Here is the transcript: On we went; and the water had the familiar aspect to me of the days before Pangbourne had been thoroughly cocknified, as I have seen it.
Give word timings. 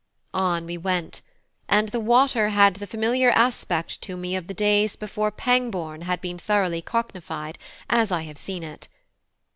On 0.33 0.65
we 0.65 0.79
went; 0.79 1.21
and 1.69 1.89
the 1.89 1.99
water 1.99 2.49
had 2.49 2.77
the 2.77 2.87
familiar 2.87 3.29
aspect 3.29 4.01
to 4.01 4.17
me 4.17 4.35
of 4.35 4.47
the 4.47 4.53
days 4.55 4.95
before 4.95 5.29
Pangbourne 5.31 6.05
had 6.05 6.21
been 6.21 6.39
thoroughly 6.39 6.81
cocknified, 6.81 7.57
as 7.87 8.11
I 8.11 8.23
have 8.23 8.39
seen 8.39 8.63
it. 8.63 8.87